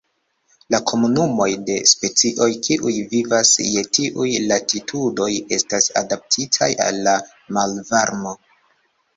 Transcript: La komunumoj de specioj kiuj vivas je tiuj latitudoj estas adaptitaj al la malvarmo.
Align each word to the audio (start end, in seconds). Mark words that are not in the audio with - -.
La 0.75 0.77
komunumoj 0.91 1.49
de 1.67 1.75
specioj 1.91 2.47
kiuj 2.67 2.93
vivas 3.13 3.53
je 3.65 3.83
tiuj 3.99 4.31
latitudoj 4.53 5.29
estas 5.59 5.91
adaptitaj 6.03 6.71
al 6.89 7.01
la 7.11 7.15
malvarmo. 7.61 8.39